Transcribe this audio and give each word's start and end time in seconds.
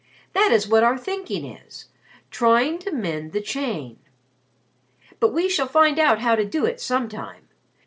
That 0.33 0.51
is 0.51 0.67
what 0.67 0.81
our 0.83 0.97
thinking 0.97 1.45
is 1.45 1.85
trying 2.31 2.79
to 2.79 2.91
mend 2.91 3.33
the 3.33 3.39
chain. 3.39 3.99
But 5.19 5.31
we 5.31 5.47
shall 5.47 5.67
find 5.67 5.99
out 5.99 6.17
how 6.21 6.33
to 6.33 6.43
do 6.43 6.65
it 6.65 6.81
sometime. 6.81 7.47